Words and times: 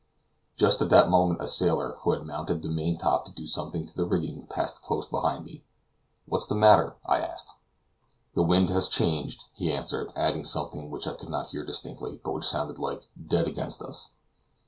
Just 0.55 0.81
at 0.81 0.89
that 0.89 1.11
moment 1.11 1.41
a 1.43 1.47
sailor, 1.47 1.97
who 1.99 2.13
had 2.13 2.25
mounted 2.25 2.63
to 2.63 2.67
the 2.67 2.73
main 2.73 2.97
top 2.97 3.23
to 3.25 3.31
do 3.31 3.45
something 3.45 3.85
to 3.85 3.95
the 3.95 4.03
rigging, 4.03 4.47
passed 4.47 4.81
close 4.81 5.05
behind 5.05 5.45
me. 5.45 5.63
"What's 6.25 6.47
the 6.47 6.55
matter?" 6.55 6.95
I 7.05 7.19
asked. 7.19 7.53
"The 8.33 8.41
wind 8.41 8.69
has 8.69 8.87
changed," 8.89 9.43
he 9.53 9.71
answered, 9.71 10.11
adding 10.15 10.43
something 10.43 10.89
which 10.89 11.05
I 11.07 11.13
could 11.13 11.29
not 11.29 11.49
hear 11.49 11.63
distinctly, 11.63 12.19
but 12.23 12.31
which 12.31 12.47
sounded 12.49 12.79
like 12.79 13.09
"dead 13.27 13.47
against 13.47 13.83
us." 13.83 14.09